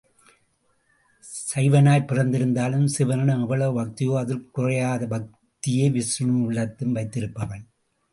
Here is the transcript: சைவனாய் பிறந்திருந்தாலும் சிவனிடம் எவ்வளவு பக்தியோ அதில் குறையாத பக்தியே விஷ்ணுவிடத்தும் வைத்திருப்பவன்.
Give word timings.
சைவனாய் 1.49 2.07
பிறந்திருந்தாலும் 2.07 2.85
சிவனிடம் 2.85 3.41
எவ்வளவு 3.41 3.75
பக்தியோ 3.81 4.17
அதில் 4.17 4.49
குறையாத 4.51 5.05
பக்தியே 5.05 5.85
விஷ்ணுவிடத்தும் 5.89 6.95
வைத்திருப்பவன். 6.97 7.63